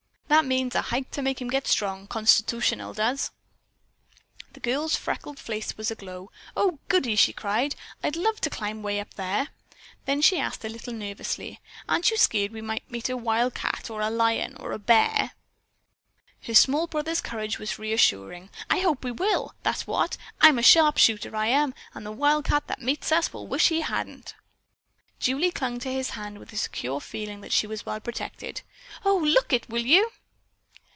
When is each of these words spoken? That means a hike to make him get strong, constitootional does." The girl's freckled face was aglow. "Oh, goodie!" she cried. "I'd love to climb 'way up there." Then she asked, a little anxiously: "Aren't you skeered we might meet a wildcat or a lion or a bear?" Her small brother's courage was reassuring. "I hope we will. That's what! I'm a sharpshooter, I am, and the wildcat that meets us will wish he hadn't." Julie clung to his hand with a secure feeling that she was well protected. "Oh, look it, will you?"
That 0.31 0.45
means 0.45 0.73
a 0.75 0.81
hike 0.81 1.11
to 1.11 1.21
make 1.21 1.41
him 1.41 1.49
get 1.49 1.67
strong, 1.67 2.07
constitootional 2.07 2.93
does." 2.95 3.31
The 4.53 4.61
girl's 4.61 4.95
freckled 4.95 5.37
face 5.37 5.75
was 5.75 5.91
aglow. 5.91 6.31
"Oh, 6.55 6.79
goodie!" 6.87 7.17
she 7.17 7.33
cried. 7.33 7.75
"I'd 8.01 8.15
love 8.15 8.39
to 8.41 8.49
climb 8.49 8.81
'way 8.81 9.01
up 9.01 9.13
there." 9.15 9.49
Then 10.05 10.21
she 10.21 10.39
asked, 10.39 10.63
a 10.63 10.69
little 10.69 10.93
anxiously: 10.93 11.59
"Aren't 11.89 12.11
you 12.11 12.17
skeered 12.17 12.53
we 12.53 12.61
might 12.61 12.89
meet 12.89 13.09
a 13.09 13.17
wildcat 13.17 13.89
or 13.89 13.99
a 13.99 14.09
lion 14.09 14.55
or 14.55 14.71
a 14.71 14.79
bear?" 14.79 15.33
Her 16.43 16.55
small 16.55 16.87
brother's 16.87 17.19
courage 17.19 17.59
was 17.59 17.77
reassuring. 17.77 18.49
"I 18.69 18.79
hope 18.79 19.03
we 19.03 19.11
will. 19.11 19.53
That's 19.63 19.85
what! 19.85 20.15
I'm 20.39 20.57
a 20.57 20.63
sharpshooter, 20.63 21.35
I 21.35 21.47
am, 21.47 21.73
and 21.93 22.05
the 22.05 22.11
wildcat 22.13 22.67
that 22.67 22.81
meets 22.81 23.11
us 23.11 23.33
will 23.33 23.47
wish 23.47 23.67
he 23.67 23.81
hadn't." 23.81 24.33
Julie 25.19 25.51
clung 25.51 25.77
to 25.81 25.91
his 25.91 26.11
hand 26.11 26.39
with 26.39 26.53
a 26.53 26.57
secure 26.57 27.01
feeling 27.01 27.41
that 27.41 27.51
she 27.51 27.67
was 27.67 27.85
well 27.85 27.99
protected. 27.99 28.61
"Oh, 29.03 29.17
look 29.17 29.51
it, 29.51 29.69
will 29.69 29.85
you?" 29.85 30.13